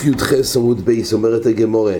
קי"ח 0.00 0.56
עמוד 0.56 0.80
בייס 0.84 1.12
אומרת 1.12 1.46
הגמורה 1.46 1.96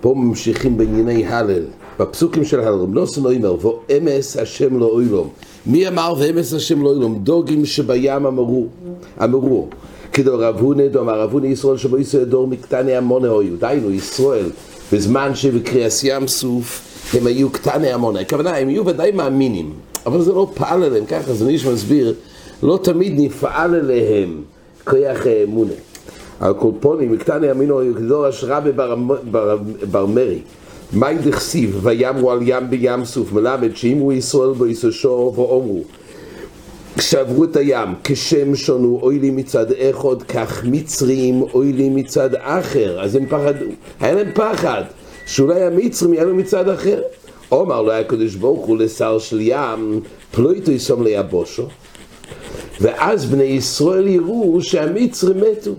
פה 0.00 0.14
ממשיכים 0.16 0.78
בענייני 0.78 1.26
הלל 1.26 1.62
בפסוקים 1.98 2.44
של 2.44 2.60
הלל 2.60 2.86
נוסן 2.88 3.20
אומר 3.26 3.56
ואמס 3.66 4.36
השם 4.36 4.78
לא 4.78 4.86
אוילום 4.86 5.28
מי 5.66 5.88
אמר 5.88 6.14
ואמס 6.18 6.52
השם 6.52 6.82
לא 6.82 6.88
אוילום 6.88 7.18
דוגים 7.22 7.66
שבים 7.66 8.26
אמרו 8.26 8.66
אמרו 9.24 9.68
כדו 10.12 10.38
רב 10.38 10.60
הונה 10.60 10.88
דאמר 10.88 11.20
רב 11.20 11.32
הונה 11.32 11.46
ישראל 11.46 11.76
שבו 11.76 11.98
ישראל 11.98 12.24
דור 12.24 12.46
מקטני 12.46 12.96
המונה 12.96 13.28
היו 13.28 13.56
דהיינו 13.58 13.90
ישראל 13.90 14.50
בזמן 14.92 15.34
שבקריאס 15.34 16.04
ים 16.04 16.28
סוף 16.28 16.82
הם 17.14 17.26
היו 17.26 17.50
קטני 17.50 17.92
המונה 17.92 18.20
הכוונה 18.20 18.56
הם 18.56 18.68
היו 18.68 18.86
ודאי 18.86 19.10
מאמינים 19.12 19.72
אבל 20.06 20.22
זה 20.22 20.32
לא 20.32 20.50
פעל 20.54 20.82
עליהם 20.82 21.06
ככה 21.06 21.32
זה 21.32 21.48
איש 21.48 21.66
מסביר 21.66 22.14
לא 22.62 22.78
תמיד 22.82 23.12
נפעל 23.16 23.74
אליהם 23.74 24.42
כוח 24.84 25.26
אמונה 25.44 25.72
על 26.40 26.52
קולפונים, 26.52 27.12
מקטני 27.12 27.50
אמינו 27.50 27.82
יגדור 27.82 28.28
אשרה 28.28 28.60
בבר 28.60 30.06
מרי. 30.06 30.38
מי 30.92 31.14
דכסיב, 31.14 31.80
ויאמרו 31.82 32.30
על 32.30 32.38
ים 32.42 32.70
בים 32.70 33.04
סוף, 33.04 33.32
מלמד 33.32 33.76
שאם 33.76 33.98
הוא 33.98 34.12
ישראל 34.12 34.52
בו 34.52 34.66
יסושו 34.66 35.32
ואומרו 35.36 35.82
כשעברו 36.96 37.44
את 37.44 37.56
הים, 37.56 37.88
כשם 38.04 38.54
שונו 38.54 38.98
אוי 39.02 39.18
לי 39.18 39.30
מצד 39.30 39.66
אחד, 39.72 40.22
כך 40.28 40.64
מצרים 40.64 41.42
אוי 41.54 41.72
לי 41.72 41.88
מצד 41.88 42.30
אחר. 42.34 43.00
אז 43.00 43.16
הם 43.16 43.26
פחדו, 43.26 43.64
היה 44.00 44.14
להם 44.14 44.32
פחד, 44.34 44.82
שאולי 45.26 45.62
המצרים 45.62 46.14
יהיה 46.14 46.24
לו 46.24 46.34
מצד 46.34 46.68
אחר. 46.68 47.00
אומר 47.52 47.82
לו 47.82 47.92
הקדוש 47.92 48.34
ברוך 48.34 48.66
הוא 48.66 48.78
לשר 48.78 49.18
של 49.18 49.38
ים, 49.40 50.00
פלויטו 50.30 50.72
יסום 50.72 51.02
ליבושו. 51.02 51.66
ואז 52.80 53.24
בני 53.24 53.44
ישראל 53.44 54.08
יראו 54.08 54.62
שהמצרים 54.62 55.36
מתו. 55.36 55.70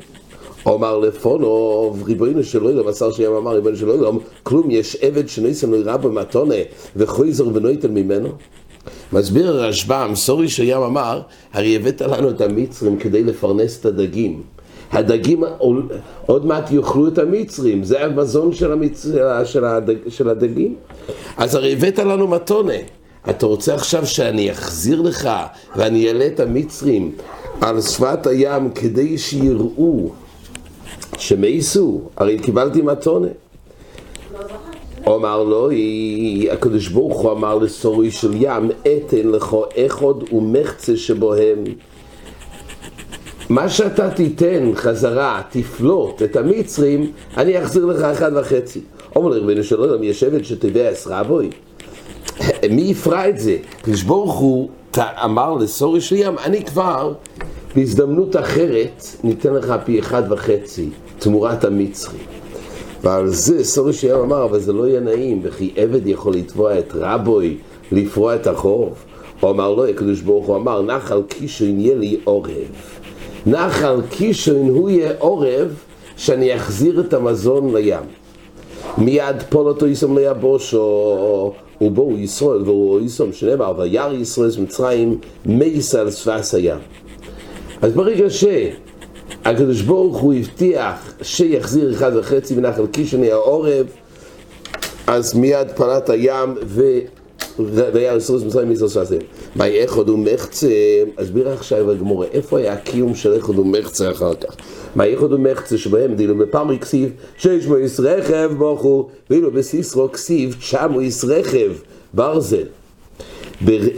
אומר 0.66 0.98
לפונוב, 0.98 2.04
ריבונו 2.04 2.44
של 2.44 2.64
עולם, 2.64 2.88
השר 2.88 3.12
שים 3.12 3.32
אמר, 3.32 3.52
ריבונו 3.52 3.76
של 3.76 3.90
עולם, 3.90 4.18
כלום, 4.44 4.72
יש 4.72 4.96
עבד 5.02 5.28
שניסן 5.28 5.72
לא 5.72 5.78
יראה 5.78 5.98
במתונה 5.98 6.56
וחויזר 6.96 7.48
ונויטל 7.54 7.88
ממנו? 7.88 8.30
מסביר 9.14 9.50
הרשב"ם, 9.50 10.12
סורי 10.16 10.50
שים 10.50 10.78
אמר, 10.78 11.22
הרי 11.54 11.76
הבאת 11.76 12.02
לנו 12.02 12.30
את 12.30 12.42
המצרים 12.42 12.98
כדי 12.98 13.24
לפרנס 13.24 13.80
את 13.80 13.86
הדגים. 13.86 14.42
הדגים 14.92 15.44
עוד 16.26 16.46
מעט 16.46 16.72
יאכלו 16.72 17.08
את 17.08 17.18
המצרים, 17.18 17.84
זה 17.84 18.06
המזון 18.06 18.54
של, 18.54 18.72
המצ... 18.72 19.08
של, 19.46 19.66
הדג... 19.66 19.96
של 20.10 20.30
הדגים. 20.30 20.76
אז 21.38 21.56
הרי 21.56 21.74
הבאת 21.74 22.00
לנו 22.00 22.28
מתונה. 22.28 22.74
אתה 23.30 23.46
רוצה 23.46 23.76
עכשיו 23.76 24.06
שאני 24.06 24.52
אחזיר 24.52 25.02
לך 25.02 25.30
ואני 25.76 26.08
אעלה 26.08 26.28
את 26.28 26.40
המצרים 26.40 27.12
על 27.62 27.82
שפת 27.82 28.28
הים 28.28 28.72
כדי 28.72 29.18
שיראו 29.18 30.10
שמאיסו, 31.18 32.02
הרי 32.18 32.40
קיבלתי 32.40 32.82
מתונה. 32.82 33.28
אמר 35.08 35.44
לו, 35.44 35.70
הקדוש 36.52 36.88
ברוך 36.88 37.22
הוא 37.22 37.32
אמר 37.32 37.56
לסורי 37.58 38.12
של 38.12 38.34
ים, 38.36 38.72
אתן 38.82 39.28
לך 39.28 39.56
אחד 39.86 40.34
ומחצה 40.34 40.98
שבוהם. 40.98 41.64
מה 43.52 43.70
שאתה 43.70 44.10
תיתן 44.10 44.72
חזרה, 44.76 45.42
תפלוט 45.50 46.22
את 46.22 46.36
המצרים, 46.36 47.12
אני 47.38 47.64
אחזיר 47.64 47.86
לך 47.86 48.02
אחד 48.02 48.32
וחצי. 48.36 48.80
אומר 49.16 49.30
לרבינו 49.30 49.64
של 49.64 49.80
עולם, 49.80 50.04
יש 50.04 50.24
עבד 50.24 50.44
שתבע 50.44 50.88
עשרה 50.88 51.24
בוי. 51.24 51.50
מי 52.70 52.82
יפרע 52.82 53.30
את 53.30 53.40
זה? 53.40 53.58
הקדוש 53.80 54.04
ברוך 54.04 54.34
הוא 54.34 54.70
אמר 54.98 55.58
של 56.00 56.16
ים, 56.16 56.38
אני 56.46 56.66
כבר 56.66 57.14
בהזדמנות 57.76 58.36
אחרת 58.36 59.06
ניתן 59.24 59.54
לך 59.54 59.74
פי 59.86 60.00
אחד 60.00 60.24
וחצי 60.32 60.90
תמורת 61.20 61.64
המצרי. 61.64 62.20
ועל 63.04 63.28
זה 63.28 63.64
סורי 63.64 63.94
שים 63.94 64.16
אמר, 64.16 64.44
אבל 64.44 64.60
זה 64.60 64.74
לא 64.74 64.88
יהיה 64.88 65.00
נעים, 65.00 65.40
וכי 65.44 65.74
עבד 65.76 66.08
יכול 66.08 66.34
לתבוע 66.34 66.80
את 66.80 66.92
רבוי, 66.94 67.58
לפרוע 67.92 68.36
את 68.36 68.48
החוב. 68.48 68.94
הוא 69.40 69.50
אמר 69.50 69.74
לו, 69.74 69.86
הקדוש 69.86 70.22
ברוך 70.22 70.48
הוא 70.48 70.56
אמר, 70.56 70.82
נחל 70.82 71.22
קישון 71.28 71.80
יהיה 71.80 71.96
לי 71.96 72.18
עורב. 72.24 73.01
נחל 73.46 74.02
קישון 74.10 74.70
הוא 74.70 74.90
יהיה 74.90 75.12
עורב 75.20 75.76
שאני 76.18 76.56
אחזיר 76.56 77.00
את 77.00 77.14
המזון 77.14 77.76
לים. 77.76 78.04
מיד 78.98 79.44
פול 79.50 79.68
אותו 79.68 79.88
יסום 79.88 80.18
ליבושו, 80.18 81.54
ובואו 81.82 82.18
ישראל 82.18 82.62
והוא 82.62 83.02
יסום 83.02 83.34
שנאמר, 83.34 83.74
וירא 83.78 84.14
ישראל 84.14 84.50
מצרים 84.60 85.20
מייס 85.46 85.96
על 85.96 86.12
שפס 86.12 86.56
הים. 86.56 86.78
אז 87.82 87.94
ברגע 87.94 88.26
שהקדוש 88.30 89.82
ברוך 89.82 90.18
הוא 90.18 90.34
הבטיח 90.34 91.14
שיחזיר 91.22 91.94
אחד 91.94 92.12
וחצי 92.16 92.56
מנחל 92.56 92.88
קישני 92.88 93.32
העורב, 93.32 93.86
אז 95.08 95.34
מיד 95.34 95.72
פלט 95.76 96.10
הים 96.10 96.56
ו... 96.66 96.84
רסוס 97.94 98.44
מצרים 98.44 98.70
מיסוס 98.70 98.94
שעשיהם. 98.94 99.22
מה 99.56 99.66
איכות 99.66 100.10
ומחצה, 100.10 100.68
אסביר 101.16 101.50
עכשיו 101.50 101.92
הגמורה, 101.92 102.28
איפה 102.32 102.60
היה 102.60 102.74
הקיום 102.74 103.16
של 103.16 103.34
איכות 103.34 103.58
ומחצה 103.58 104.12
אחר 104.12 104.34
כך? 104.34 104.56
מה 104.96 105.04
איכות 105.04 105.32
ומחצה 105.32 105.78
שבהם 105.78 106.16
דילו 106.16 106.38
בפעם 106.38 106.78
כסיב 106.78 107.12
שיש 107.38 107.66
בו 107.66 107.78
יש 107.78 108.00
רכב 108.00 108.52
בוכו, 108.58 109.10
ואילו 109.30 109.52
בסיסרו 109.52 110.12
כסיב 110.12 110.56
תשמו 110.60 111.02
יש 111.02 111.24
רכב 111.24 111.72
ברזל. 112.14 112.64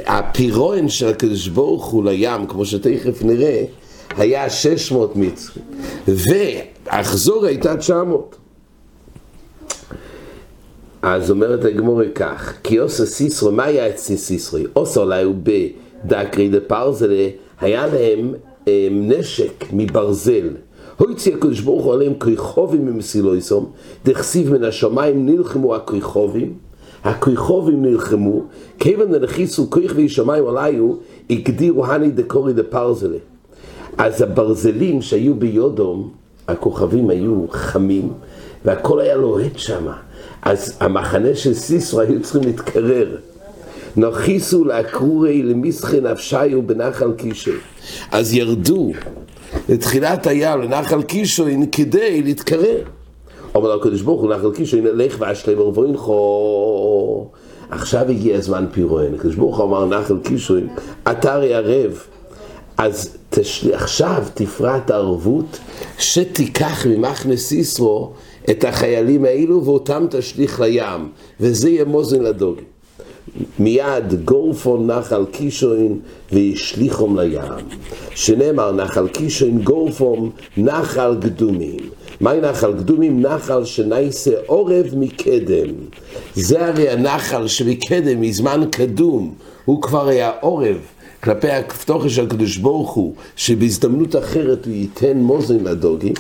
הפירון 0.06 0.90
של 0.90 1.08
הקדוש 1.08 1.48
ברוך 1.48 1.86
הוא 1.86 2.04
לים, 2.04 2.48
כמו 2.48 2.66
שתכף 2.66 3.24
נראה, 3.24 3.64
היה 4.18 4.50
600 4.50 5.16
מצרים, 5.16 5.66
והאחזור 6.08 7.46
הייתה 7.46 7.78
900. 7.78 8.43
אז 11.04 11.32
אומרת 11.32 11.66
הגמורה 11.66 12.06
כך, 12.16 12.54
כי 12.64 12.78
עושה 12.78 13.06
סיסרו, 13.06 13.52
מה 13.52 13.64
היה 13.64 13.90
אצל 13.90 14.16
סיסרו? 14.16 14.60
עושה 14.74 15.00
אולי 15.00 15.24
הוא 15.24 15.36
בדקרי 15.44 16.50
דפרזלה, 16.50 17.28
היה 17.62 17.88
להם 17.88 18.34
הם, 18.68 19.10
נשק 19.10 19.66
מברזל. 19.74 20.50
הוציא 20.98 21.36
הקדוש 21.36 21.60
ברוך 21.60 21.86
הוא 21.86 21.94
עליהם 21.94 22.14
כריכובים 22.14 22.86
ממסילויסום, 22.86 23.72
דכסיב 24.06 24.54
מן 24.54 24.64
השמיים 24.64 25.26
נלחמו 25.26 25.76
הכריכובים, 25.76 26.54
הכריכובים 27.04 27.86
נלחמו, 27.86 28.42
כיוון 28.80 29.12
דנכיסו 29.12 29.70
כריך 29.70 29.94
וישמיים 29.96 30.48
עליו, 30.48 30.94
הגדירו 31.30 31.86
הני 31.86 32.12
דקורי 32.12 32.54
דפרזלה. 32.54 33.18
אז 33.98 34.22
הברזלים 34.22 35.02
שהיו 35.02 35.36
ביודום, 35.36 36.12
הכוכבים 36.48 37.10
היו 37.10 37.46
חמים, 37.50 38.10
והכל 38.66 39.00
היה 39.00 39.16
לוהט 39.16 39.58
שם. 39.58 39.88
אז 40.46 40.78
המחנה 40.80 41.36
של 41.36 41.54
סיסרו 41.54 42.00
היו 42.00 42.22
צריכים 42.22 42.42
להתקרר. 42.42 43.18
נחיסו 43.98 44.66
לאקרורי 44.66 45.44
למסחי 45.44 46.00
נפשיו 46.02 46.62
בנחל 46.62 47.12
קישו. 47.18 47.52
אז 48.12 48.34
ירדו 48.34 48.92
לתחילת 49.70 50.28
הים 50.28 50.62
לנחל 50.62 51.02
קישו 51.02 51.46
כדי 51.72 52.22
להתקרר. 52.22 52.78
אומר 53.56 53.72
הקדוש 53.74 54.02
ברוך 54.02 54.22
הוא 54.22 54.34
נחל 54.34 54.52
קישו, 54.52 54.78
הנה 54.78 54.92
לך 54.92 55.16
ואשלם 55.20 55.98
חו. 55.98 57.30
עכשיו 57.70 58.10
הגיע 58.10 58.38
הזמן 58.38 58.66
פירואין. 58.72 59.14
הקדוש 59.14 59.36
ברוך 59.36 59.58
הוא 59.58 59.66
אמר 59.66 59.86
נחל 59.86 60.18
קישו, 60.24 60.56
אתה 61.12 61.34
הרי 61.34 61.54
ערב. 61.54 62.00
אז 62.78 63.18
תשל... 63.30 63.74
עכשיו 63.74 64.24
תפרט 64.34 64.92
ערבות 64.92 65.60
שתיקח 65.98 66.86
ממחנה 66.86 67.38
סיסרו 67.38 68.14
את 68.50 68.64
החיילים 68.64 69.26
האלו 69.26 69.66
ואותם 69.66 70.06
תשליך 70.10 70.60
לים, 70.60 71.10
וזה 71.40 71.70
יהיה 71.70 71.86
מוזן 71.86 72.22
לדוגי. 72.22 72.62
מיד 73.60 74.26
גורפון 74.26 74.92
נחל 74.92 75.26
קישון 75.32 76.00
והשליחום 76.32 77.20
לים. 77.20 77.66
שנאמר 78.16 78.72
נחל 78.72 79.08
קישון 79.08 79.62
גורפון 79.62 80.30
נחל 80.58 81.18
קדומים. 81.22 81.80
מהי 82.22 82.42
נחל 82.42 82.74
קדומים? 82.74 83.22
נחל 83.22 83.66
שנייסה 83.66 84.32
עורב 84.46 84.86
מקדם. 84.98 85.70
זה 86.36 86.68
הרי 86.68 86.90
הנחל 86.90 87.48
שמקדם 87.48 88.22
מזמן 88.22 88.62
קדום, 88.72 89.34
הוא 89.66 89.82
כבר 89.82 90.08
היה 90.08 90.32
עורב. 90.42 90.78
כלפי 91.24 91.50
הכפתוחה 91.50 92.10
של 92.10 92.24
הקדוש 92.24 92.58
ברוך 92.58 92.92
הוא, 92.92 93.14
שבהזדמנות 93.36 94.16
אחרת 94.16 94.66
הוא 94.66 94.74
ייתן 94.74 95.18
מוזן 95.18 95.64
לדוגים, 95.64 96.14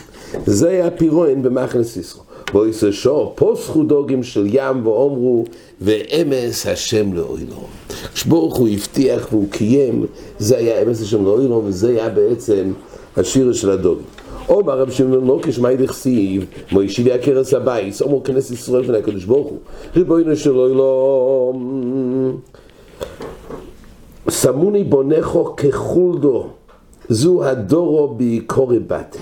זה 0.45 0.69
היה 0.69 0.91
פירואין 0.91 1.43
במחנס 1.43 1.97
ישרו. 1.97 2.22
בויסר 2.53 2.91
שור, 2.91 3.33
פוסחו 3.35 3.83
דוגים 3.83 4.23
של 4.23 4.45
ים 4.49 4.87
ואומרו, 4.87 5.45
ואמס 5.81 6.67
השם 6.67 7.13
לאוילום. 7.13 7.65
כשברוך 8.13 8.57
הוא 8.57 8.67
הבטיח 8.67 9.27
והוא 9.31 9.47
קיים, 9.51 10.05
זה 10.39 10.57
היה 10.57 10.81
אמס 10.81 11.01
השם 11.01 11.25
לאוילום, 11.25 11.65
וזה 11.65 11.89
היה 11.89 12.09
בעצם 12.09 12.71
השיר 13.17 13.53
של 13.53 13.69
הדוגים. 13.69 14.05
אומר 14.49 14.79
רב 14.79 14.91
שמעון 14.91 15.27
לא 15.27 15.39
כשמאי 15.43 15.77
דכסיב, 15.77 16.45
מוישיבי 16.71 17.11
הכרס 17.11 17.53
הבייס, 17.53 18.01
אומר 18.01 18.23
כנס 18.23 18.51
ישראל 18.51 18.81
לפני 18.81 18.97
הקדוש 18.97 19.25
ברוך 19.25 19.47
הוא, 19.47 19.57
ריבונו 19.95 20.35
של 20.35 20.57
אוילום. 20.57 22.39
סמוני 24.29 24.83
בונכו 24.83 25.55
כחולדו, 25.55 26.47
זו 27.09 27.43
הדורו 27.43 28.07
בעיקורי 28.07 28.79
בת. 28.79 29.17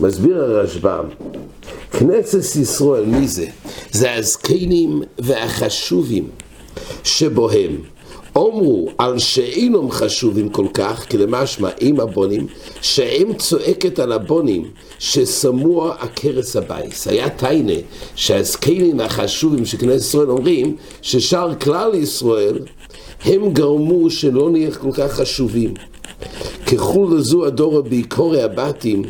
מסביר 0.00 0.42
הרשב"ם, 0.42 1.04
כנסת 1.92 2.56
ישראל, 2.56 3.04
מי 3.04 3.28
זה? 3.28 3.46
זה 3.92 4.14
הזקנים 4.14 5.02
והחשובים 5.18 6.28
שבוהם. 7.04 7.76
אומרו 8.36 8.88
על 8.98 9.18
שאינם 9.18 9.90
חשובים 9.90 10.48
כל 10.48 10.66
כך, 10.74 11.06
כי 11.08 11.18
למשמע 11.18 11.68
עם 11.80 12.00
הבונים, 12.00 12.46
שהם 12.82 13.34
צועקת 13.34 13.98
על 13.98 14.12
הבונים 14.12 14.70
ששמוע 14.98 15.94
הכרס 15.98 16.56
הבייס. 16.56 17.08
היה 17.08 17.28
טיינה 17.28 17.72
שהזקנים 18.14 19.00
החשובים 19.00 19.66
של 19.66 19.78
כנסת 19.78 20.06
ישראל 20.06 20.30
אומרים 20.30 20.76
ששאר 21.02 21.54
כלל 21.54 21.94
ישראל 21.94 22.58
הם 23.24 23.52
גרמו 23.52 24.10
שלא 24.10 24.50
נהיה 24.50 24.70
כל 24.70 24.92
כך 24.92 25.12
חשובים. 25.12 25.74
ככול 26.66 27.18
לזו 27.18 27.46
הדור 27.46 27.80
בעיקורי 27.80 28.42
הבתים 28.42 29.02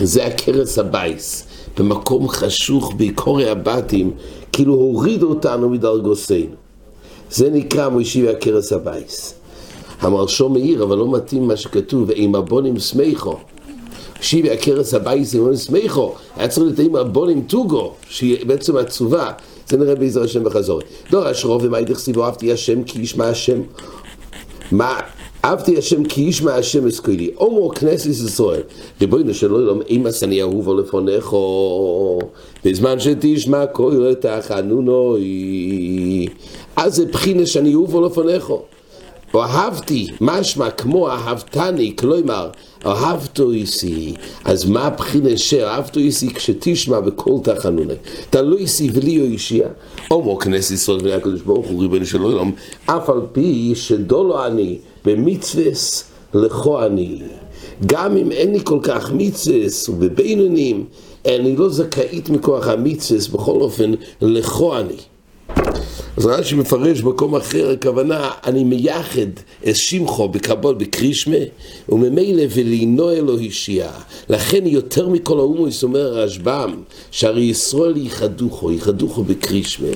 זה 0.00 0.26
הכרס 0.26 0.78
הבייס. 0.78 1.47
במקום 1.78 2.28
חשוך 2.28 2.92
בעיקורי 2.96 3.48
הבתים, 3.48 4.10
כאילו 4.52 4.74
הורידו 4.74 5.28
אותנו 5.28 5.68
מדרגוסינו. 5.68 6.54
זה 7.30 7.50
נקרא 7.50 7.88
מוישי 7.88 8.26
והכרס 8.26 8.72
הבייס. 8.72 9.34
המרשו 10.00 10.48
מאיר, 10.48 10.82
אבל 10.82 10.96
לא 10.96 11.12
מתאים 11.12 11.48
מה 11.48 11.56
שכתוב, 11.56 12.08
ואם 12.08 12.34
הבונים 12.34 12.78
סמיכו. 12.78 13.36
שיבי 14.20 14.50
הכרס 14.50 14.94
הבייס 14.94 15.34
עם 15.34 15.56
סמיכו, 15.56 16.14
היה 16.36 16.48
צריך 16.48 16.66
להיות 16.66 16.78
עם 16.78 16.96
הבונים 16.96 17.42
טוגו, 17.42 17.92
שהיא 18.08 18.46
בעצם 18.46 18.76
עצובה. 18.76 19.32
זה 19.68 19.76
נראה 19.76 19.94
בעזר 19.94 20.22
השם 20.22 20.44
בחזור. 20.44 20.80
דורש 21.10 21.44
רוב 21.44 21.64
ומה 21.64 21.80
ידכסיבו 21.80 22.24
אהבתי 22.24 22.52
השם 22.52 22.84
כי 22.84 23.00
ישמע 23.00 23.28
השם. 23.28 23.60
מה? 24.72 25.00
אהבתי 25.44 25.78
השם 25.78 26.04
כי 26.04 26.20
ישמע 26.20 26.54
השם 26.54 26.86
אסקולי. 26.86 27.30
אומרו 27.36 27.68
כנסת 27.68 28.06
ישראל, 28.06 28.62
ריבונו 29.00 29.34
של 29.34 29.50
עולם, 29.50 29.80
אם 29.90 30.04
אני 30.22 30.42
אהובו 30.42 30.74
לפונך, 30.74 31.36
בזמן 32.64 33.00
שתשמע 33.00 33.66
כל 33.66 34.14
תחנונוי, 34.20 35.26
אז 36.76 36.96
זה 36.96 37.06
בחינה 37.06 37.46
שאני 37.46 37.74
אהובו 37.74 38.00
לפונך. 38.00 38.52
אהבתי, 39.34 40.06
משמע 40.20 40.70
כמו 40.70 41.10
אהבתני, 41.10 41.96
כלומר, 41.96 42.50
אהבתו 42.86 43.50
איסי, 43.50 44.14
אז 44.44 44.64
מה 44.64 44.86
הבחינה 44.86 45.36
שאהבתו 45.36 46.00
איסי 46.00 46.34
כשתשמע 46.34 47.00
בכל 47.00 47.32
תחנוני? 47.42 47.94
תלוי 48.30 48.60
איסי 48.60 48.90
ולי 48.92 49.20
או 49.20 49.24
אישיה. 49.24 49.68
אומו 50.10 50.38
כנסת 50.38 50.74
ישראל 50.74 50.98
בני 50.98 51.12
הקדוש 51.12 51.40
ברוך 51.40 51.66
הוא 51.66 51.82
ריבונו 51.82 52.06
של 52.06 52.22
עולם, 52.22 52.50
אף 52.86 53.10
על 53.10 53.20
פי 53.32 53.72
שדולו 53.74 54.46
אני 54.46 54.78
במצווס 55.04 56.04
לכו 56.34 56.86
אני. 56.86 57.18
גם 57.86 58.16
אם 58.16 58.32
אין 58.32 58.52
לי 58.52 58.60
כל 58.64 58.78
כך 58.82 59.12
מצווס 59.12 59.88
ובבינונים, 59.88 60.84
אני 61.26 61.56
לא 61.56 61.68
זכאית 61.68 62.28
מכוח 62.28 62.68
המצווס, 62.68 63.28
בכל 63.28 63.60
אופן 63.60 63.92
לכו 64.20 64.78
אני. 64.78 64.96
אז 66.18 66.26
רש"י 66.26 66.54
מפרש 66.54 67.00
במקום 67.00 67.34
אחר, 67.34 67.70
הכוונה, 67.70 68.30
אני 68.46 68.64
מייחד 68.64 69.30
את 69.68 69.76
שמחו 69.76 70.28
בקבול 70.28 70.74
בקרישמה, 70.74 71.36
וממילא 71.88 72.42
ולינו 72.50 73.10
אלוהישייה. 73.10 73.90
לכן 74.28 74.66
יותר 74.66 75.08
מכל 75.08 75.38
האומוס 75.38 75.82
אומר 75.82 76.18
הרשב"ם, 76.18 76.74
שהרי 77.10 77.42
ישראל 77.42 77.96
ייחדוכו, 77.96 78.70
ייחדוכו 78.70 79.22
בקרישמה. 79.22 79.88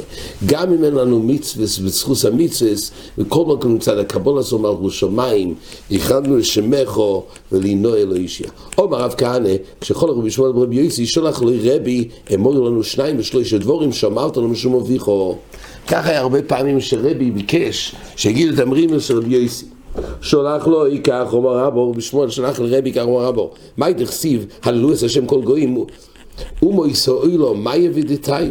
גם 0.46 0.72
אם 0.72 0.84
אין 0.84 0.94
לנו 0.94 1.22
מצווס 1.22 1.78
וזכוס 1.78 2.24
המצווס, 2.24 2.90
וכל 3.18 3.44
מקום 3.44 3.78
הקבול 4.00 4.38
הזה 4.38 4.56
אומר 4.56 4.68
הוא 4.68 4.90
שמיים, 4.90 5.54
ייחדנו 5.90 6.36
לשמחו 6.36 7.22
ולינו 7.52 7.96
אלוהישייה. 7.96 8.50
אומר 8.78 9.02
הרב 9.02 9.14
כהנא, 9.18 9.54
כשכל 9.80 10.08
הרבי 10.08 10.30
שמואל 10.30 10.52
ברבי 10.52 10.76
יוסי, 10.76 11.06
שולח 11.06 11.42
לו 11.42 11.50
רבי, 11.62 12.08
אמור 12.34 12.54
לנו 12.54 12.84
שניים 12.84 13.18
ושלושה 13.18 13.58
דבורים, 13.58 13.92
שאמרת 13.92 14.36
לנו 14.36 14.48
משום 14.48 14.74
אביכו. 14.74 15.38
ככה 15.88 16.10
היה 16.10 16.20
הרבה 16.20 16.42
פעמים 16.42 16.80
שרבי 16.80 17.30
ביקש 17.30 17.94
שיגיד 18.16 18.52
את 18.52 18.58
המרימה 18.58 19.00
של 19.00 19.18
רבי 19.18 19.34
יוסי. 19.34 19.66
שולח 20.20 20.66
לו 20.66 20.86
ייקח 20.86 21.28
אומר 21.32 21.58
רבו, 21.58 21.92
בשמואל 21.92 22.30
שלח 22.30 22.60
לרבי 22.60 22.88
ייקח 22.88 23.02
אומר 23.02 23.24
רבו. 23.24 23.50
מה 23.76 23.90
יתכסיב, 23.90 24.46
הללו 24.62 24.92
את 24.92 25.02
השם 25.02 25.26
כל 25.26 25.40
גויים, 25.40 25.84
ומו 26.62 26.86
יסועי 26.86 27.36
לו, 27.36 27.54
מה 27.54 27.76
יבידתיו? 27.76 28.46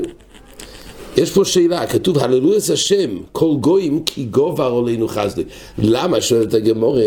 יש 1.18 1.32
פה 1.32 1.46
שאלה, 1.46 1.88
כתוב 1.88 2.18
הללו 2.18 2.58
את 2.58 2.70
השם 2.74 3.18
כל 3.32 3.54
גויים 3.60 4.04
כי 4.04 4.24
גובר 4.24 4.82
עלינו 4.84 5.08
חסדי. 5.08 5.44
למה 5.78 6.22
שואלת 6.22 6.54
הגמורה? 6.54 7.02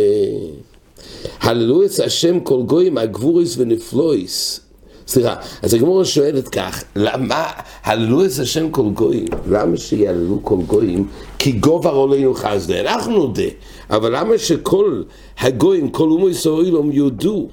הללו 1.41 1.85
את 1.85 2.01
השם 2.05 2.41
כל 2.41 2.63
גויים 2.63 2.99
הגבוריס 2.99 3.55
ונפלויס 3.59 4.61
סליחה, 5.09 5.35
אז 5.63 5.75
הגמורה 5.75 6.05
שואלת 6.05 6.49
כך, 6.49 6.85
למה 6.97 7.47
הללו 7.85 8.25
את 8.25 8.31
השם 8.43 8.71
כל 8.71 8.89
גויים? 8.95 9.27
למה 9.51 9.77
שיעללו 9.77 10.41
כל 10.43 10.59
גויים? 10.67 11.09
כי 11.39 11.53
גובר 11.53 11.91
עולנו 11.91 12.35
חסדה, 12.35 12.81
אנחנו 12.81 13.13
נודה, 13.13 13.43
אבל 13.91 14.17
למה 14.17 14.39
שכל 14.39 15.03
הגויים, 15.39 15.89
כל 15.91 16.09
אומו 16.09 16.31
ישראלום 16.31 16.93
יודו? 16.93 17.49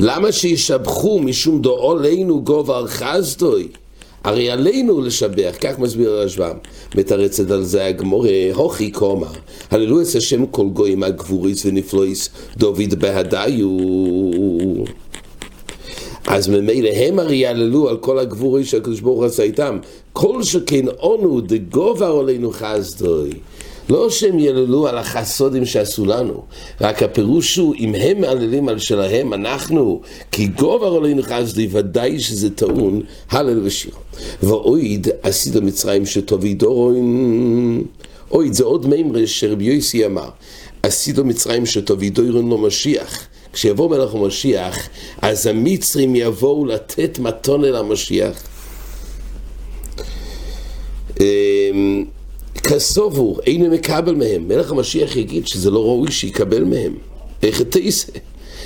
למה 0.00 0.32
שישבחו 0.32 1.18
משום 1.18 1.62
דו 1.62 1.70
עולנו 1.70 2.42
גובר 2.44 2.86
חסדוי? 2.86 3.68
הרי 4.24 4.50
עלינו 4.50 5.00
לשבח, 5.00 5.54
כך 5.60 5.78
מסביר 5.78 6.10
הרשב"ם, 6.10 6.56
מתרצת 6.94 7.50
על 7.50 7.62
זה 7.62 7.86
הגמורה, 7.86 8.30
הוכי 8.54 8.90
קומה, 8.90 9.26
הללו 9.70 10.00
את 10.00 10.06
השם 10.16 10.46
כל 10.46 10.66
גויים 10.68 11.02
הגבוריס 11.02 11.66
ונפלויס 11.66 12.30
דוד 12.56 12.94
בהדיו 12.98 13.68
אז 16.26 16.48
ממילא 16.48 16.88
הם 16.88 17.18
הרי 17.18 17.36
יעללו 17.36 17.88
על 17.88 17.96
כל 17.96 18.18
הגבורי 18.18 18.64
שהקדוש 18.64 19.00
ברוך 19.00 19.22
עשה 19.22 19.42
איתם. 19.42 19.78
כל 20.12 20.42
שכן 20.42 20.88
אונו 20.88 21.40
דגובר 21.40 22.16
עלינו 22.20 22.50
חסדוי. 22.50 23.30
לא 23.88 24.10
שהם 24.10 24.38
יעללו 24.38 24.88
על 24.88 24.98
החסודים 24.98 25.66
שעשו 25.66 26.06
לנו, 26.06 26.42
רק 26.80 27.02
הפירוש 27.02 27.56
הוא, 27.56 27.74
אם 27.74 27.94
הם 27.94 28.20
מעללים 28.20 28.68
על 28.68 28.78
שלהם, 28.78 29.32
אנחנו, 29.32 30.00
כי 30.32 30.46
גובר 30.46 30.94
עלינו 30.94 31.22
חסדוי, 31.22 31.68
ודאי 31.70 32.20
שזה 32.20 32.50
טעון, 32.50 33.00
הלל 33.30 33.60
ושיר. 33.64 33.92
ואויד 34.42 35.08
עשית 35.22 35.56
מצרים 35.56 36.06
שטובי 36.06 36.54
דורון, 36.54 37.82
אויד 38.30 38.52
זה 38.52 38.64
עוד 38.64 38.86
מימרה 38.86 39.26
שרבי 39.26 39.64
יוסי 39.64 40.06
אמר, 40.06 40.28
עשית 40.82 41.18
מצרים 41.18 41.66
שטובי 41.66 42.10
דורון 42.10 42.48
לא 42.50 42.58
משיח. 42.58 43.26
כשיבוא 43.52 43.90
מלך 43.90 44.14
המשיח, 44.14 44.88
אז 45.22 45.46
המצרים 45.46 46.16
יבואו 46.16 46.66
לתת 46.66 47.18
מתון 47.18 47.64
אל 47.64 47.76
המשיח. 47.76 48.42
אמ, 51.20 52.04
כסובו, 52.62 53.38
אינו 53.46 53.70
מקבל 53.70 54.14
מהם. 54.14 54.48
מלך 54.48 54.70
המשיח 54.70 55.16
יגיד 55.16 55.46
שזה 55.46 55.70
לא 55.70 55.84
ראוי 55.84 56.10
שיקבל 56.10 56.64
מהם. 56.64 56.94
איך 57.42 57.62
תעשה? 57.62 58.12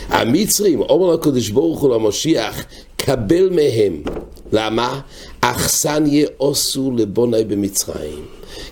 המצרים, 0.09 0.81
אומר 0.81 1.15
לקדוש 1.15 1.49
ברוך 1.49 1.81
הוא 1.81 1.95
למשיח, 1.95 2.65
קבל 2.97 3.51
מהם. 3.51 4.03
למה? 4.53 5.01
אכסניה 5.41 6.27
עשו 6.41 6.93
לבוני 6.97 7.45
במצרים. 7.45 8.25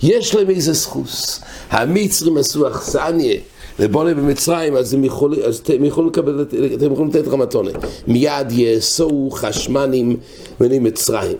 יש 0.02 0.34
להם 0.34 0.50
איזה 0.50 0.74
סחוס. 0.74 1.40
המצרים 1.70 2.36
עשו 2.36 2.68
אכסניה. 2.68 3.40
לבונה 3.78 4.14
במצרים, 4.14 4.76
אז 4.76 4.94
הם 4.94 5.04
יכולים, 5.04 5.40
אז 5.42 5.62
לקבל, 6.06 6.46
אתם 6.74 6.92
יכולים 6.92 7.10
לתת 7.10 7.28
רמתונה. 7.28 7.70
מיד 8.06 8.52
יאסו 8.52 9.28
חשמנים 9.32 10.16
בני 10.60 10.78
מצרים. 10.78 11.36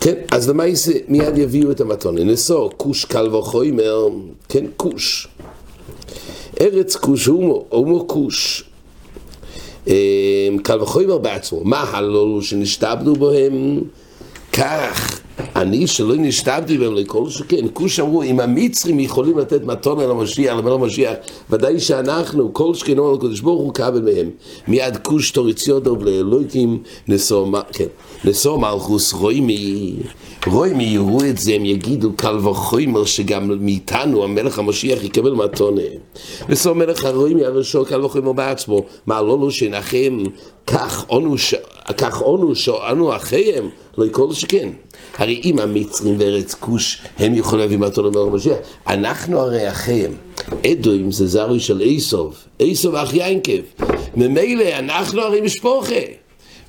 כן, 0.00 0.14
אז 0.30 0.48
למה 0.48 0.64
זה 0.72 0.92
מיד 1.08 1.38
יביאו 1.38 1.70
את 1.70 1.80
המתונה? 1.80 2.24
נשוא 2.24 2.70
כוש 2.76 3.04
קל 3.04 3.34
וחומר, 3.34 4.08
כן, 4.48 4.64
כוש. 4.76 5.28
ארץ 6.60 6.96
כוש, 6.96 7.26
הומו 7.26 8.08
כוש. 8.08 8.64
קל 10.62 10.82
וחומר 10.82 11.18
בעצמו. 11.18 11.64
מה 11.64 11.80
הלולו 11.80 12.42
שנשתבדו 12.42 13.16
בהם? 13.16 13.80
כך 14.52 15.17
אני 15.58 15.86
שלא 15.86 16.14
נשתבתי 16.16 16.78
בהם 16.78 16.94
לכל 16.94 17.28
שכן, 17.30 17.66
כוש 17.72 18.00
אמרו, 18.00 18.22
אם 18.22 18.40
המצרים 18.40 19.00
יכולים 19.00 19.38
לתת 19.38 19.64
מתונה 19.64 20.06
למשיח, 20.06 20.56
לבן 20.56 20.72
המשיח, 20.72 21.14
ודאי 21.50 21.80
שאנחנו, 21.80 22.54
כל 22.54 22.74
שכנו 22.74 23.08
על 23.08 23.14
הקדוש 23.14 23.40
ברוך 23.40 23.62
הוא 23.62 23.74
קבל 23.74 24.00
מהם. 24.00 24.30
מיד 24.68 24.96
כוש 24.96 25.30
תוריציודו 25.30 25.96
ולאלוהים 26.00 26.82
כן, 27.72 27.86
נשוא 28.24 28.58
מלכוס 28.58 29.12
רוימי, 29.12 29.94
רוימי 30.46 30.84
יראו 30.84 31.24
את 31.30 31.38
זה, 31.38 31.52
הם 31.52 31.64
יגידו 31.64 32.12
קל 32.16 32.36
וחומר 32.48 33.04
שגם 33.04 33.64
מאיתנו 33.64 34.24
המלך 34.24 34.58
המשיח 34.58 35.04
יקבל 35.04 35.32
מתונה. 35.32 35.82
נשוא 36.48 36.72
מלך 36.72 37.04
הרוימי 37.04 37.44
הראשון 37.44 37.84
קל 37.84 38.04
וחומר 38.04 38.32
בעצמו, 38.32 38.84
מה 39.06 39.22
לא 39.22 39.38
לו 39.38 39.50
שנחם, 39.50 40.22
כך 40.66 41.04
אונו 42.20 42.54
שאנו 42.54 43.16
אחיהם, 43.16 43.68
לא 43.98 44.04
יקול 44.04 44.34
שכן. 44.34 44.68
הרי 45.16 45.40
אם 45.44 45.58
המצרים 45.58 46.16
וארץ 46.18 46.54
כוש 46.54 47.02
הם 47.18 47.34
יכולים 47.34 47.60
להביא 47.60 47.78
מתנות 47.78 48.14
לעולם 48.14 48.32
המשיח, 48.32 48.56
אנחנו 48.86 49.40
הרי 49.40 49.68
אחיהם. 49.68 50.12
אדוים 50.66 51.12
זה 51.12 51.26
זרוי 51.26 51.60
של 51.60 51.80
איסוב, 51.80 52.36
איסוב 52.60 52.94
אח 52.94 53.14
יינקב. 53.14 53.60
ממילא 54.16 54.64
אנחנו 54.78 55.20
הרי 55.20 55.40
משפוחה. 55.40 56.00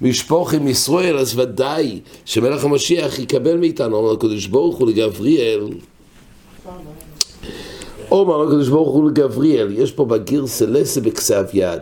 משפוך 0.01 0.53
עם 0.53 0.67
ישראל, 0.67 1.17
אז 1.17 1.39
ודאי 1.39 1.99
שמלך 2.25 2.63
המשיח 2.63 3.19
יקבל 3.19 3.57
מאיתנו, 3.57 3.97
אומר 3.97 4.11
הקדוש 4.11 4.47
ברוך 4.47 4.77
הוא 4.77 4.87
לגבריאל. 4.87 5.59
אומר 8.11 8.41
הקדוש 8.41 8.67
ברוך 8.67 8.93
הוא 8.93 9.09
לגבריאל, 9.09 9.67
יש 9.71 9.91
פה 9.91 10.05
בגיר 10.05 10.47
סלסה 10.47 11.01
בכסף 11.01 11.49
יד, 11.53 11.81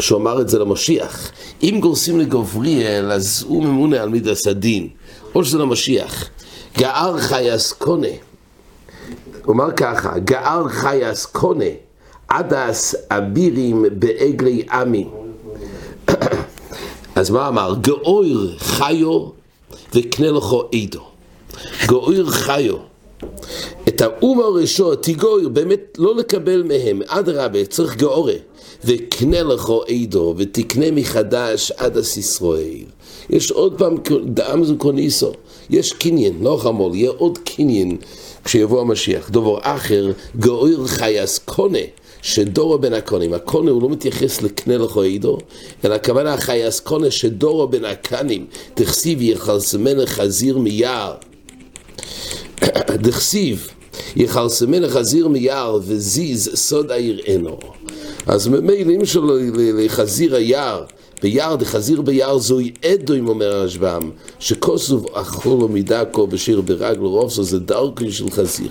שהוא 0.00 0.20
אמר 0.20 0.40
את 0.40 0.48
זה 0.48 0.58
למשיח. 0.58 1.30
אם 1.62 1.78
גורסים 1.80 2.20
לגבריאל, 2.20 3.12
אז 3.12 3.44
הוא 3.48 3.64
ממונה 3.64 4.02
על 4.02 4.08
מידס 4.08 4.46
הדין, 4.46 4.88
או 5.34 5.44
שזה 5.44 5.58
למשיח. 5.58 6.28
גאר 6.78 7.18
חייס 7.18 7.72
קונה, 7.72 8.08
הוא 9.44 9.54
אמר 9.54 9.72
ככה, 9.72 10.18
גאר 10.18 10.68
חייס 10.68 11.26
קונה, 11.26 11.64
עדס 12.28 12.94
אבירים 13.10 13.84
בעגלי 13.92 14.62
עמי. 14.72 15.08
אז 17.14 17.30
מה 17.30 17.48
אמר? 17.48 17.74
גאויר 17.80 18.56
חיו 18.58 19.26
וקנה 19.94 20.30
לכו 20.30 20.62
עדו. 20.74 21.00
גאויר 21.86 22.30
חיו. 22.30 22.76
את 23.88 24.00
האום 24.00 24.40
הראשון, 24.40 24.94
תיגויר, 24.94 25.48
באמת 25.48 25.98
לא 25.98 26.16
לקבל 26.16 26.62
מהם, 26.62 27.02
אדרבה, 27.06 27.64
צריך 27.64 27.96
גאורה. 27.96 28.34
וקנה 28.84 29.42
לכו 29.42 29.82
עדו, 29.88 30.34
ותקנה 30.36 30.90
מחדש 30.90 31.72
עד 31.76 31.96
הסיסרואל. 31.96 32.84
יש 33.30 33.50
עוד 33.50 33.78
פעם, 33.78 33.96
דאם 34.24 34.64
זו 34.64 34.76
קוניסו, 34.78 35.32
יש 35.70 35.92
קניין, 35.92 36.38
לא 36.42 36.58
חמול, 36.62 36.94
יהיה 36.94 37.10
עוד 37.10 37.38
קניין 37.38 37.96
כשיבוא 38.44 38.80
המשיח. 38.80 39.30
דובר 39.30 39.58
אחר, 39.62 40.12
גאויר 40.38 40.86
חייס 40.86 41.38
קונה. 41.38 41.78
שדורו 42.22 42.78
בין 42.78 42.94
הקונים, 42.94 43.34
הקונה 43.34 43.70
הוא 43.70 43.82
לא 43.82 43.88
מתייחס 43.88 44.42
לקנה 44.42 44.78
לכו 44.78 45.02
עדו, 45.02 45.38
אלא 45.84 45.94
הכוונה 45.94 46.36
חייס 46.36 46.80
קונה 46.80 47.10
שדורו 47.10 47.68
בין 47.68 47.84
הקנים, 47.84 48.46
תכסיב 48.74 49.22
יחלסמן 49.22 50.06
חזיר 50.06 50.58
מיער. 50.58 51.14
דכסיב 53.04 53.68
יחלסמן 54.16 54.88
חזיר 54.88 55.28
מיער 55.28 55.78
וזיז 55.82 56.50
סוד 56.54 56.90
העיר 56.90 57.20
אינו. 57.26 57.58
אז 58.28 58.48
ממילא 58.48 59.04
שלו 59.04 59.34
לחזיר 59.56 60.34
היער 60.34 60.84
ביער 61.22 61.56
דחזיר 61.56 62.00
ביער 62.02 62.38
זוהי 62.38 62.72
אדוים 62.84 63.28
אומר 63.28 63.56
הרשב"ם 63.56 64.10
שכוסוב 64.38 65.06
אכולו 65.12 65.68
מדקו 65.68 66.26
בשיר 66.26 66.60
ברגלו 66.60 67.10
רובסו 67.10 67.42
זה 67.42 67.58
דרכו 67.58 68.04
של 68.10 68.30
חזיר. 68.30 68.68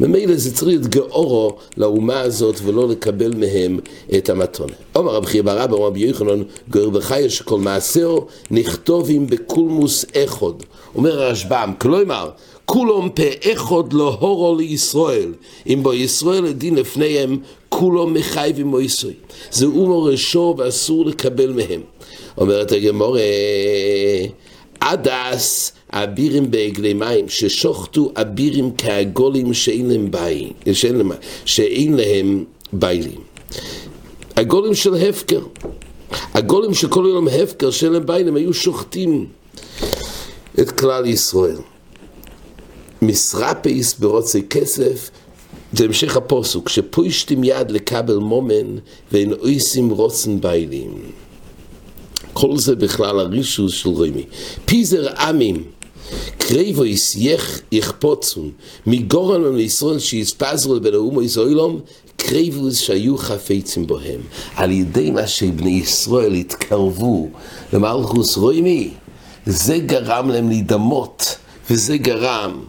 ממילא 0.00 0.34
זה 0.34 0.54
צריך 0.54 0.66
להיות 0.66 0.86
גאורו 0.86 1.56
לאומה 1.76 2.20
הזאת 2.20 2.56
ולא 2.64 2.88
לקבל 2.88 3.34
מהם 3.36 3.78
את 4.18 4.30
המתונה 4.30 4.72
אומר 4.94 5.14
רב 5.14 5.24
חייא 5.24 5.42
ברבא 5.42 5.74
אומר 5.74 5.86
רבי 5.86 6.00
יוחנן 6.00 6.42
גאור 6.70 6.90
בחיה 6.90 7.30
שכל 7.30 7.58
מעשהו 7.58 8.26
נכתובים 8.50 9.26
בקולמוס 9.26 10.04
אחד. 10.16 10.64
אומר 10.94 11.22
הרשב"ם 11.22 11.72
כלומר 11.78 12.30
כולם 12.72 13.08
פה 13.08 13.52
אחד 13.52 13.92
לא 13.92 14.16
הורו 14.20 14.56
לישראל. 14.58 15.32
אם 15.66 15.82
בו 15.82 15.92
ישראל 15.92 16.46
הדין 16.46 16.74
לפניהם 16.74 17.38
כולם 17.68 18.14
מחייבים 18.14 18.66
מויסוי 18.66 19.12
זה 19.50 19.66
אומו 19.66 20.02
רשו 20.02 20.54
ואסור 20.58 21.06
לקבל 21.06 21.52
מהם. 21.52 21.80
אומרת 22.38 22.72
הגמור 22.72 23.16
עדס 24.80 25.72
אבירים 25.92 26.50
בעגלי 26.50 26.94
מים 26.94 27.28
ששוחטו 27.28 28.12
אבירים 28.16 28.70
כעגולים 28.78 29.54
שאין 29.54 29.90
להם 29.90 30.10
בית 30.10 30.52
שאין 30.72 30.96
להם, 30.96 31.10
שאין 31.44 31.96
להם 31.96 32.44
ביילים. 32.72 33.20
הגולים 34.36 34.74
של 34.74 34.94
הפקר 34.94 35.42
הגולים 36.34 36.74
שכל 36.74 37.06
יום 37.08 37.28
הפקר 37.28 37.70
שאין 37.70 37.92
להם 37.92 38.06
ביילים 38.06 38.36
היו 38.36 38.54
שוחטים 38.54 39.26
את 40.60 40.70
כלל 40.70 41.06
ישראל 41.06 41.56
מסרפייס 43.02 43.94
ברוצי 43.98 44.42
כסף 44.42 45.10
זה 45.72 45.84
המשך 45.84 46.16
הפוסוק, 46.16 46.68
שפוישתם 46.68 47.44
יד 47.44 47.70
לקבל 47.70 48.16
מומן 48.16 48.76
ואין 49.12 49.32
אויסים 49.32 49.90
רוצן 49.90 50.40
ביילים. 50.40 51.02
כל 52.32 52.56
זה 52.56 52.76
בכלל 52.76 53.20
הרישוס 53.20 53.72
של 53.72 53.90
רימי. 53.90 54.24
פיזר 54.64 55.08
עמים, 55.18 55.64
קרייבויס 56.38 57.16
יח 57.16 57.60
יכפוצון, 57.72 58.50
מגורן 58.86 59.56
לישראל 59.56 59.98
שיספזרו 59.98 60.74
לבין 60.74 60.94
האומו 60.94 61.22
יזוילום, 61.22 61.80
קרייבויס 62.16 62.78
שהיו 62.78 63.18
חפצים 63.18 63.86
בהם. 63.86 64.20
על 64.56 64.70
ידי 64.70 65.10
מה 65.10 65.26
שבני 65.26 65.70
ישראל 65.70 66.34
התקרבו 66.34 67.28
למלכוס 67.72 68.38
רימי, 68.38 68.90
זה 69.46 69.78
גרם 69.78 70.28
להם 70.28 70.48
להידמות, 70.48 71.36
וזה 71.70 71.96
גרם 71.96 72.60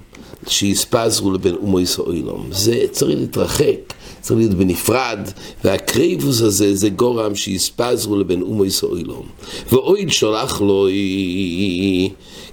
שיספזרו 0.48 1.32
לבין 1.32 1.56
אומו 1.56 1.80
ישראלום. 1.80 2.48
זה 2.52 2.84
צריך 2.92 3.20
להתרחק, 3.20 3.94
צריך 4.22 4.40
להיות 4.40 4.54
בנפרד, 4.54 5.20
והקריבוס 5.64 6.42
הזה 6.42 6.76
זה 6.76 6.90
גורם 6.90 7.36
שיספזרו 7.36 8.16
לבין 8.16 8.42
אומו 8.42 8.66
ישראלום. 8.66 9.26
ואויד 9.72 10.10
שולח 10.12 10.62
לו 10.62 10.88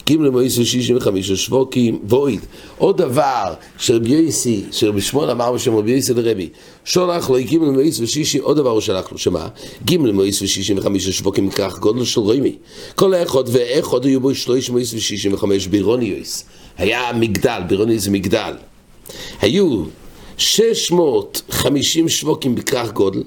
גימל 0.09 0.27
למויס 0.27 0.59
ושישים 0.59 0.97
וחמישה 0.97 1.37
שווקים, 1.37 1.99
ואויד. 2.09 2.41
עוד 2.79 2.97
דבר 2.97 3.55
שרבי 3.79 4.11
יויסי, 4.11 4.65
שרבי 4.73 5.01
שמואל 5.01 5.31
אמר 5.31 5.53
בשם 5.53 5.77
רבי 5.77 5.91
יויסי 5.91 6.15
לרבי, 6.15 6.49
שולח 6.85 7.31
לו 7.31 7.37
גימל 7.41 7.67
למויס 7.67 8.01
ושישים, 8.01 8.43
עוד 8.43 8.57
דבר 8.57 8.71
הוא 8.71 8.81
שלח 8.81 9.13
לו, 9.13 9.19
שמה? 9.19 9.49
גימל 9.85 10.09
למויס 10.09 10.43
ושישים 10.43 10.79
וחמישה 10.79 11.13
שווקים 11.13 11.47
מכרך 11.47 11.79
גודל 11.79 12.05
של 12.05 12.21
רימי. 12.21 12.57
כל 12.95 13.15
האחד 13.15 13.43
ואחד 13.47 14.05
היו 14.05 14.21
בו 14.21 14.35
שלוש 14.35 14.71
מויס 14.71 14.95
ושישים 14.95 15.35
וחמש 15.35 15.67
בירוני 15.67 16.05
יויס. 16.05 16.45
היה 16.79 17.13
מגדל, 17.15 17.63
בירוני 17.69 17.99
זה 17.99 18.11
מגדל. 18.11 18.53
היו 19.41 19.85
650 20.39 22.09
שווקים 22.09 22.55
בכרך 22.55 22.93
גודל, 22.93 23.23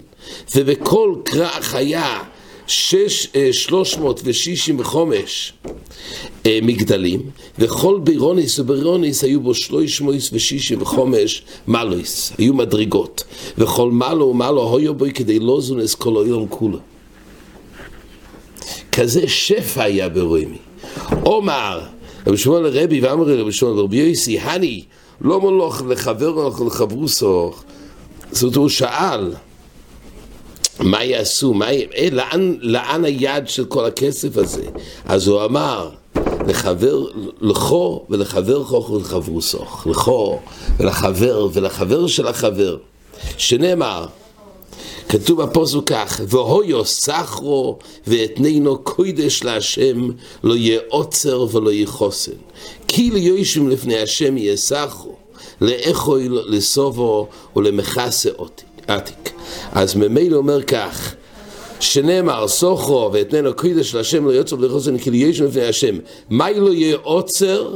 ובכל 0.55 1.15
כרך 1.25 1.75
היה 1.75 2.19
365 2.71 5.53
אה, 6.45 6.59
מגדלים, 6.61 7.21
וכל 7.59 7.99
בירוניס 8.03 8.59
ובירוניס 8.59 9.23
היו 9.23 9.41
בו 9.41 9.55
365 9.55 11.43
מלויס, 11.67 12.33
היו 12.37 12.53
מדרגות, 12.53 13.23
וכל 13.57 13.91
מלו 13.91 14.27
ומלו 14.27 14.77
היו 14.77 14.95
בו 14.95 15.05
כדי 15.13 15.39
לא 15.39 15.61
זונס 15.61 15.95
כל 15.95 16.23
היום 16.23 16.47
כולו. 16.49 16.79
כזה 18.91 19.27
שפע 19.27 19.83
היה 19.83 20.09
ברוימי. 20.09 20.57
אומר, 21.25 21.81
רבי 22.27 22.37
שמואל 22.37 22.65
הרבי 22.65 23.01
ואמר 23.01 23.39
רבי 23.39 23.51
שמואל 23.51 23.79
רבי 23.79 23.97
יוסי, 23.97 24.39
הני, 24.39 24.83
לא 25.21 25.41
מולוך 25.41 25.81
לחבר 25.89 26.49
לחברוסו, 26.65 27.53
זאת 28.31 28.43
אומרת 28.43 28.55
הוא 28.55 28.69
שאל, 28.69 29.33
מה 30.81 31.03
יעשו, 31.03 31.53
מה, 31.53 31.65
אה, 31.71 32.07
לאן, 32.11 32.55
לאן 32.61 33.05
היד 33.05 33.47
של 33.47 33.65
כל 33.65 33.85
הכסף 33.85 34.37
הזה? 34.37 34.65
אז 35.05 35.27
הוא 35.27 35.43
אמר, 35.43 35.89
לחבר, 36.47 37.05
לכו 37.41 38.05
ולחבר 38.09 38.63
כוך 38.63 38.89
ולחברוסוך, 38.89 39.87
לכו 39.87 40.39
ולחבר 40.77 41.47
ולחבר 41.53 42.07
של 42.07 42.27
החבר, 42.27 42.77
שנאמר, 43.37 44.05
כתוב 45.09 45.41
בפוסק 45.41 45.77
כך, 45.85 46.21
והויו 46.27 46.85
סחרו 46.85 47.77
ואתננו 48.07 48.77
קוידש 48.77 49.43
להשם 49.43 50.09
לא 50.43 50.55
יהיה 50.55 50.79
עוצר 50.87 51.45
ולא 51.51 51.71
יהיה 51.71 51.87
חוסן. 51.87 52.31
כי 52.87 53.11
ליושם 53.11 53.69
לפני 53.69 53.99
השם 53.99 54.37
יהיה 54.37 54.57
סחרו, 54.57 55.15
לאכוי 55.61 56.29
לסובו 56.29 57.27
ולמכסה 57.55 58.29
עתיק. 58.95 59.33
אז 59.71 59.95
ממילא 59.95 60.37
אומר 60.37 60.63
כך, 60.63 61.15
שנאמר 61.79 62.47
סוחרו 62.47 63.09
ואתננו 63.13 63.53
קוידש 63.53 63.95
להשם 63.95 64.25
לא 64.25 64.31
יוצר 64.31 64.55
ולא 64.55 64.65
יהיה 64.65 64.73
חוסן, 64.73 64.97
כי 64.97 65.11
ליושם 65.11 65.45
לפני 65.45 65.65
השם. 65.65 65.97
מה 66.29 66.51
לא 66.51 66.73
יהיה 66.73 66.97
עוצר? 67.03 67.75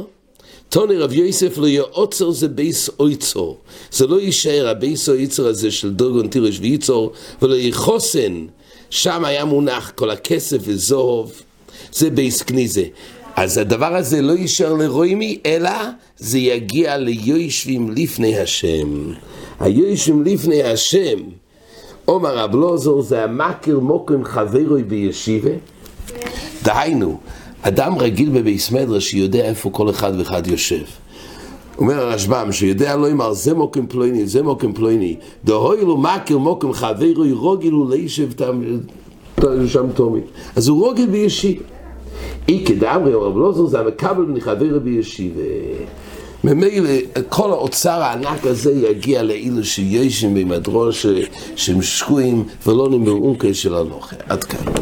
טוני 0.68 0.96
רב 0.96 1.12
יוסף 1.12 1.58
לא 1.58 1.66
יהיה 1.66 1.82
עוצר 1.90 2.30
זה 2.30 2.48
בייס 2.48 2.90
אויצור. 3.00 3.58
זה 3.92 4.06
לא 4.06 4.20
יישאר 4.20 4.68
הבייס 4.68 5.08
אויצור 5.08 5.46
הזה 5.46 5.70
של 5.70 5.94
דרגון 5.94 6.28
תירש 6.28 6.58
וייצור, 6.60 7.12
ולא 7.42 7.54
יהיה 7.54 7.74
חוסן. 7.74 8.46
שם 8.90 9.24
היה 9.24 9.44
מונח 9.44 9.92
כל 9.94 10.10
הכסף 10.10 10.58
וזוב, 10.60 11.32
זה 11.92 12.10
בייס 12.10 12.42
כניזה. 12.42 12.84
אז 13.36 13.58
הדבר 13.58 13.96
הזה 13.96 14.22
לא 14.22 14.32
יישאר 14.32 14.72
לרוימי, 14.72 15.38
אלא 15.46 15.70
זה 16.18 16.38
יגיע 16.38 16.96
ליושבים 16.96 17.90
לפני 17.90 18.38
השם. 18.38 19.12
היושבים 19.60 20.22
לפני 20.24 20.62
השם, 20.62 21.18
עומר 22.04 22.38
רב 22.38 22.54
לוזור 22.54 23.02
זה 23.02 23.24
המכר 23.24 23.80
מוקרים 23.80 24.24
חברוי 24.24 24.82
בישיבה. 24.82 25.50
דהיינו, 26.62 27.18
אדם 27.62 27.98
רגיל 27.98 28.30
בביס 28.30 28.70
מדרש 28.70 29.10
שיודע 29.10 29.44
איפה 29.44 29.70
כל 29.70 29.90
אחד 29.90 30.12
ואחד 30.18 30.46
יושב. 30.46 30.82
אומר 31.78 32.00
הרשב"ם, 32.00 32.52
שיודע 32.52 32.96
לא 32.96 33.10
אמר 33.10 33.32
זה 33.32 33.54
מוקם 33.54 33.86
פלויני, 33.86 34.26
זה 34.26 34.42
מוקם 34.42 34.72
פלויני, 34.72 35.16
דהוי 35.44 35.80
לו 35.80 35.96
מקר 35.96 36.38
מוקם 36.38 36.72
חברוי 36.72 37.32
רוגלו 37.32 37.90
לישב 37.90 38.28
שם 39.66 39.86
תומי. 39.94 40.20
אז 40.56 40.68
הוא 40.68 40.86
רוגל 40.86 41.06
אי 42.48 42.64
כדאמרי, 42.66 43.14
רב 43.14 43.36
לוזר 43.36 43.66
זה 43.66 43.80
המקבל 43.80 44.22
מחבר 44.22 44.78
בישיב. 44.78 45.32
ממילא 46.44 46.90
כל 47.28 47.50
האוצר 47.50 48.02
הענק 48.02 48.46
הזה 48.46 48.72
יגיע 48.72 49.22
לאילו 49.22 49.64
שישם 49.64 50.34
במדרוש 50.34 51.06
שהם 51.56 51.82
שקועים 51.82 52.44
ולא 52.66 52.88
נמראו 52.88 53.36
כשל 53.38 53.74
הלוכה. 53.74 54.16
עד 54.28 54.44
כאן. 54.44 54.72